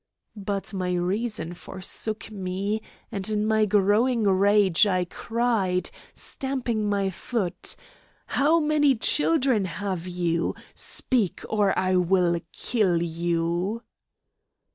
But 0.35 0.73
my 0.73 0.95
reason 0.95 1.53
forsook 1.53 2.31
me, 2.31 2.81
and 3.11 3.29
in 3.29 3.45
my 3.45 3.65
growing 3.65 4.23
rage 4.23 4.87
I 4.87 5.05
cried, 5.05 5.91
stamping 6.15 6.89
my 6.89 7.11
foot: 7.11 7.75
"How 8.25 8.59
many 8.59 8.95
children 8.95 9.65
have 9.65 10.07
you? 10.07 10.55
Speak, 10.73 11.43
or 11.47 11.77
I 11.77 11.97
will 11.97 12.41
kill 12.51 12.99
you!" 13.03 13.83